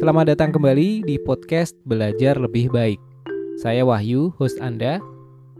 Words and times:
Selamat 0.00 0.32
datang 0.32 0.48
kembali 0.48 1.04
di 1.04 1.20
podcast 1.20 1.76
Belajar 1.84 2.40
Lebih 2.40 2.72
Baik. 2.72 2.96
Saya 3.60 3.84
Wahyu, 3.84 4.32
host 4.40 4.56
Anda. 4.56 4.96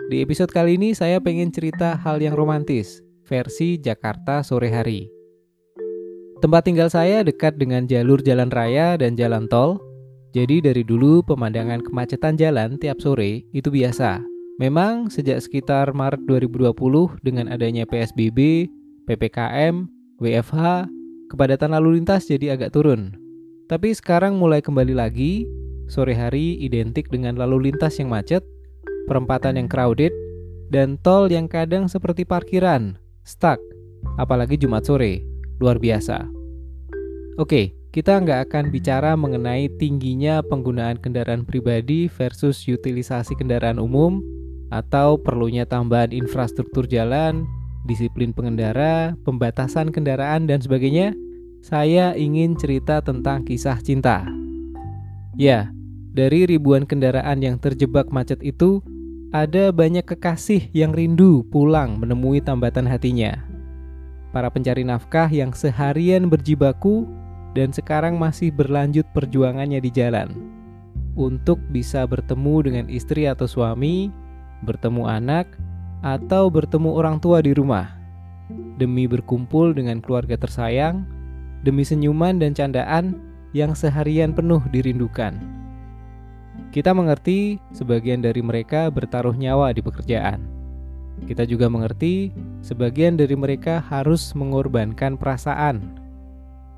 Di 0.08 0.24
episode 0.24 0.48
kali 0.48 0.80
ini 0.80 0.96
saya 0.96 1.20
pengen 1.20 1.52
cerita 1.52 1.92
hal 2.00 2.24
yang 2.24 2.32
romantis, 2.32 3.04
versi 3.28 3.76
Jakarta 3.76 4.40
sore 4.40 4.72
hari. 4.72 5.12
Tempat 6.40 6.64
tinggal 6.64 6.88
saya 6.88 7.20
dekat 7.20 7.60
dengan 7.60 7.84
jalur 7.84 8.24
jalan 8.24 8.48
raya 8.48 8.96
dan 8.96 9.12
jalan 9.12 9.44
tol. 9.44 9.76
Jadi 10.32 10.64
dari 10.64 10.88
dulu 10.88 11.20
pemandangan 11.20 11.84
kemacetan 11.84 12.40
jalan 12.40 12.80
tiap 12.80 12.96
sore 12.96 13.44
itu 13.52 13.68
biasa. 13.68 14.24
Memang 14.56 15.12
sejak 15.12 15.36
sekitar 15.44 15.92
Maret 15.92 16.24
2020 16.24 16.72
dengan 17.20 17.52
adanya 17.52 17.84
PSBB, 17.84 18.72
PPKM, 19.04 19.84
WFH, 20.16 20.88
kepadatan 21.28 21.76
lalu 21.76 22.00
lintas 22.00 22.24
jadi 22.24 22.56
agak 22.56 22.72
turun. 22.72 23.19
Tapi 23.70 23.94
sekarang 23.94 24.34
mulai 24.34 24.58
kembali 24.58 24.98
lagi, 24.98 25.46
sore 25.86 26.10
hari 26.10 26.58
identik 26.58 27.06
dengan 27.06 27.38
lalu 27.38 27.70
lintas 27.70 28.02
yang 28.02 28.10
macet, 28.10 28.42
perempatan 29.06 29.62
yang 29.62 29.70
crowded, 29.70 30.10
dan 30.74 30.98
tol 31.06 31.30
yang 31.30 31.46
kadang 31.46 31.86
seperti 31.86 32.26
parkiran, 32.26 32.98
stuck, 33.22 33.62
apalagi 34.18 34.58
Jumat 34.58 34.82
sore, 34.82 35.22
luar 35.62 35.78
biasa. 35.78 36.26
Oke, 37.38 37.70
kita 37.94 38.18
nggak 38.18 38.50
akan 38.50 38.74
bicara 38.74 39.14
mengenai 39.14 39.70
tingginya 39.78 40.42
penggunaan 40.42 40.98
kendaraan 40.98 41.46
pribadi 41.46 42.10
versus 42.10 42.66
utilisasi 42.66 43.38
kendaraan 43.38 43.78
umum, 43.78 44.18
atau 44.74 45.14
perlunya 45.14 45.62
tambahan 45.62 46.10
infrastruktur 46.10 46.90
jalan, 46.90 47.46
disiplin 47.86 48.34
pengendara, 48.34 49.14
pembatasan 49.22 49.94
kendaraan, 49.94 50.50
dan 50.50 50.58
sebagainya– 50.58 51.14
saya 51.60 52.16
ingin 52.16 52.56
cerita 52.56 53.04
tentang 53.04 53.44
kisah 53.44 53.76
cinta. 53.84 54.24
Ya, 55.36 55.68
dari 56.16 56.48
ribuan 56.48 56.88
kendaraan 56.88 57.44
yang 57.44 57.60
terjebak 57.60 58.08
macet 58.08 58.40
itu, 58.40 58.80
ada 59.30 59.70
banyak 59.70 60.02
kekasih 60.02 60.72
yang 60.74 60.90
rindu 60.90 61.46
pulang 61.52 62.00
menemui 62.00 62.42
tambatan 62.42 62.88
hatinya. 62.88 63.44
Para 64.34 64.50
pencari 64.50 64.82
nafkah 64.82 65.28
yang 65.30 65.54
seharian 65.54 66.26
berjibaku 66.26 67.06
dan 67.54 67.70
sekarang 67.70 68.18
masih 68.18 68.50
berlanjut 68.50 69.06
perjuangannya 69.14 69.78
di 69.78 69.90
jalan 69.92 70.34
untuk 71.18 71.58
bisa 71.70 72.06
bertemu 72.06 72.56
dengan 72.64 72.86
istri 72.88 73.26
atau 73.26 73.44
suami, 73.44 74.08
bertemu 74.62 75.04
anak, 75.06 75.46
atau 76.00 76.48
bertemu 76.48 76.96
orang 76.96 77.20
tua 77.20 77.44
di 77.44 77.52
rumah 77.52 78.00
demi 78.80 79.04
berkumpul 79.04 79.76
dengan 79.76 80.00
keluarga 80.00 80.40
tersayang 80.40 81.04
demi 81.66 81.84
senyuman 81.84 82.40
dan 82.40 82.56
candaan 82.56 83.18
yang 83.52 83.74
seharian 83.74 84.32
penuh 84.32 84.62
dirindukan. 84.70 85.36
Kita 86.70 86.94
mengerti 86.94 87.58
sebagian 87.74 88.22
dari 88.22 88.38
mereka 88.44 88.86
bertaruh 88.94 89.34
nyawa 89.34 89.74
di 89.74 89.82
pekerjaan. 89.82 90.46
Kita 91.26 91.44
juga 91.44 91.66
mengerti 91.66 92.30
sebagian 92.62 93.18
dari 93.18 93.34
mereka 93.34 93.82
harus 93.82 94.32
mengorbankan 94.32 95.18
perasaan. 95.18 95.98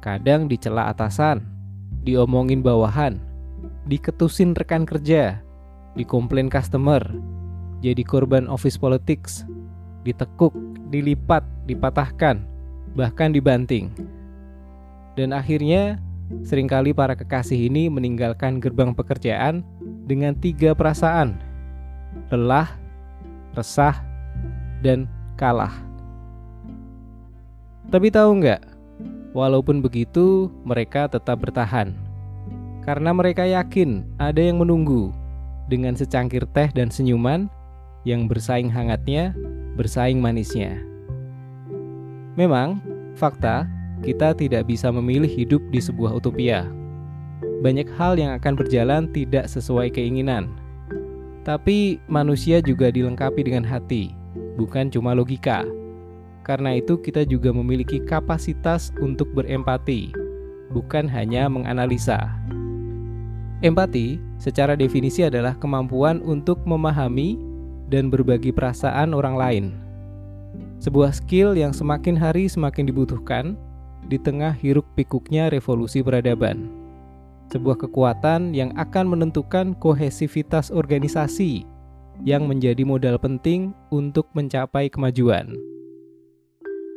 Kadang 0.02 0.50
dicela 0.50 0.90
atasan, 0.90 1.44
diomongin 2.02 2.64
bawahan, 2.64 3.20
diketusin 3.86 4.56
rekan 4.56 4.82
kerja, 4.82 5.38
dikomplain 5.94 6.50
customer, 6.50 7.04
jadi 7.84 8.02
korban 8.02 8.50
office 8.50 8.80
politics, 8.80 9.46
ditekuk, 10.02 10.54
dilipat, 10.90 11.46
dipatahkan, 11.70 12.42
bahkan 12.98 13.30
dibanting. 13.30 13.94
Dan 15.12 15.36
akhirnya, 15.36 16.00
sering 16.40 16.64
kali 16.64 16.96
para 16.96 17.12
kekasih 17.12 17.68
ini 17.68 17.92
meninggalkan 17.92 18.56
gerbang 18.56 18.96
pekerjaan 18.96 19.60
dengan 20.08 20.32
tiga 20.32 20.72
perasaan: 20.72 21.36
lelah, 22.32 22.72
resah, 23.52 24.00
dan 24.80 25.04
kalah. 25.36 25.72
Tapi 27.92 28.08
tahu 28.08 28.40
nggak? 28.40 28.62
Walaupun 29.36 29.84
begitu, 29.84 30.48
mereka 30.64 31.08
tetap 31.08 31.40
bertahan. 31.40 31.92
Karena 32.84 33.12
mereka 33.12 33.44
yakin 33.44 34.04
ada 34.16 34.40
yang 34.40 34.60
menunggu 34.60 35.12
dengan 35.68 35.96
secangkir 35.96 36.44
teh 36.50 36.68
dan 36.72 36.88
senyuman 36.88 37.48
yang 38.08 38.26
bersaing 38.26 38.68
hangatnya, 38.68 39.36
bersaing 39.76 40.18
manisnya. 40.18 40.80
Memang, 42.36 42.80
fakta 43.16 43.68
kita 44.02 44.34
tidak 44.34 44.66
bisa 44.66 44.90
memilih 44.90 45.30
hidup 45.30 45.62
di 45.70 45.78
sebuah 45.78 46.18
utopia. 46.18 46.66
Banyak 47.62 47.86
hal 47.94 48.18
yang 48.18 48.34
akan 48.34 48.58
berjalan 48.58 49.06
tidak 49.14 49.46
sesuai 49.46 49.94
keinginan. 49.94 50.50
Tapi 51.46 52.02
manusia 52.10 52.58
juga 52.58 52.90
dilengkapi 52.90 53.46
dengan 53.46 53.62
hati, 53.62 54.14
bukan 54.58 54.90
cuma 54.90 55.14
logika. 55.14 55.62
Karena 56.42 56.74
itu 56.74 56.98
kita 56.98 57.22
juga 57.22 57.54
memiliki 57.54 58.02
kapasitas 58.02 58.90
untuk 58.98 59.30
berempati, 59.30 60.10
bukan 60.74 61.06
hanya 61.06 61.46
menganalisa. 61.46 62.34
Empati 63.62 64.18
secara 64.42 64.74
definisi 64.74 65.22
adalah 65.22 65.54
kemampuan 65.54 66.18
untuk 66.26 66.58
memahami 66.66 67.38
dan 67.86 68.10
berbagi 68.10 68.50
perasaan 68.50 69.14
orang 69.14 69.38
lain. 69.38 69.64
Sebuah 70.82 71.14
skill 71.14 71.54
yang 71.54 71.70
semakin 71.70 72.18
hari 72.18 72.50
semakin 72.50 72.90
dibutuhkan 72.90 73.54
di 74.12 74.20
tengah 74.20 74.52
hiruk 74.52 74.84
pikuknya 74.92 75.48
revolusi 75.48 76.04
peradaban. 76.04 76.68
Sebuah 77.48 77.80
kekuatan 77.80 78.52
yang 78.52 78.76
akan 78.76 79.16
menentukan 79.16 79.72
kohesivitas 79.80 80.68
organisasi 80.68 81.64
yang 82.20 82.44
menjadi 82.44 82.84
modal 82.84 83.16
penting 83.16 83.72
untuk 83.88 84.28
mencapai 84.36 84.92
kemajuan. 84.92 85.56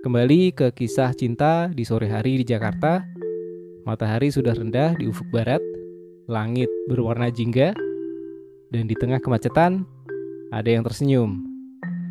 Kembali 0.03 0.51
ke 0.51 0.75
kisah 0.75 1.15
cinta 1.15 1.71
di 1.71 1.87
sore 1.87 2.11
hari 2.11 2.43
di 2.43 2.45
Jakarta. 2.45 3.07
Matahari 3.87 4.27
sudah 4.27 4.51
rendah 4.51 4.97
di 4.99 5.07
ufuk 5.07 5.29
barat, 5.31 5.61
langit 6.27 6.67
berwarna 6.91 7.31
jingga, 7.31 7.71
dan 8.75 8.91
di 8.91 8.95
tengah 8.97 9.23
kemacetan 9.23 9.87
ada 10.51 10.67
yang 10.67 10.83
tersenyum 10.83 11.45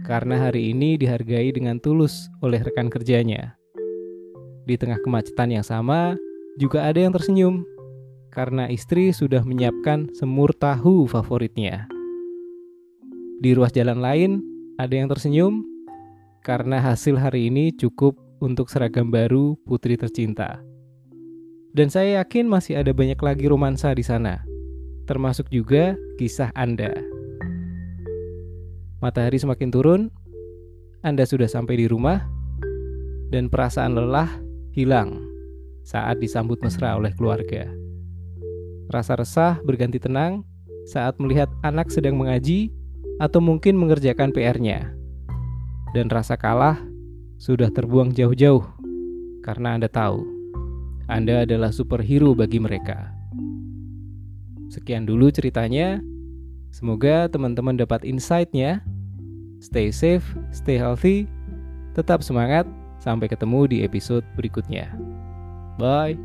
karena 0.07 0.49
hari 0.49 0.71
ini 0.71 1.01
dihargai 1.01 1.51
dengan 1.51 1.81
tulus 1.81 2.29
oleh 2.45 2.61
rekan 2.61 2.93
kerjanya. 2.93 3.57
Di 4.65 4.81
tengah 4.81 4.97
kemacetan 5.05 5.53
yang 5.53 5.65
sama, 5.65 6.17
juga 6.57 6.89
ada 6.89 6.97
yang 6.97 7.13
tersenyum 7.13 7.69
karena 8.33 8.67
istri 8.73 9.13
sudah 9.13 9.45
menyiapkan 9.45 10.09
semur 10.17 10.57
tahu 10.57 11.05
favoritnya. 11.05 11.85
Di 13.45 13.53
ruas 13.53 13.77
jalan 13.77 14.01
lain, 14.01 14.41
ada 14.81 14.97
yang 14.97 15.13
tersenyum 15.13 15.63
karena 16.41 16.81
hasil 16.81 17.21
hari 17.21 17.53
ini 17.53 17.77
cukup 17.77 18.17
untuk 18.41 18.73
seragam 18.73 19.13
baru 19.13 19.55
putri 19.69 20.01
tercinta. 20.01 20.61
Dan 21.75 21.91
saya 21.91 22.23
yakin 22.23 22.47
masih 22.47 22.79
ada 22.79 22.95
banyak 22.95 23.19
lagi 23.19 23.45
romansa 23.51 23.93
di 23.93 24.03
sana, 24.07 24.41
termasuk 25.05 25.51
juga 25.51 25.93
kisah 26.17 26.55
Anda. 26.55 26.95
Matahari 29.03 29.37
semakin 29.37 29.69
turun, 29.69 30.03
Anda 31.05 31.29
sudah 31.29 31.51
sampai 31.51 31.83
di 31.83 31.87
rumah, 31.91 32.25
dan 33.35 33.51
perasaan 33.51 33.99
lelah 33.99 34.44
hilang 34.75 35.23
saat 35.87 36.19
disambut 36.19 36.59
mesra 36.59 36.99
oleh 36.99 37.15
keluarga. 37.15 37.71
Rasa 38.91 39.15
resah 39.15 39.63
berganti 39.63 40.03
tenang 40.03 40.43
saat 40.91 41.17
melihat 41.23 41.47
anak 41.63 41.95
sedang 41.95 42.19
mengaji 42.19 42.75
atau 43.23 43.39
mungkin 43.39 43.79
mengerjakan 43.79 44.35
PR-nya. 44.35 44.91
Dan 45.95 46.11
rasa 46.11 46.35
kalah 46.35 46.83
sudah 47.39 47.71
terbuang 47.71 48.11
jauh-jauh 48.19 48.67
karena 49.47 49.79
Anda 49.79 49.87
tahu 49.87 50.27
Anda 51.07 51.47
adalah 51.47 51.71
superhero 51.71 52.35
bagi 52.35 52.59
mereka. 52.59 53.15
Sekian 54.73 55.07
dulu 55.07 55.31
ceritanya. 55.31 56.03
Semoga 56.75 57.31
teman-teman 57.31 57.79
dapat 57.79 58.03
insight-nya. 58.03 58.83
Stay 59.63 59.95
safe, 59.95 60.27
stay 60.51 60.75
healthy, 60.75 61.31
tetap 61.95 62.27
semangat, 62.27 62.67
Sampai 63.05 63.29
ketemu 63.29 63.69
di 63.69 63.85
episode 63.85 64.25
berikutnya. 64.33 64.89
Bye. 65.77 66.17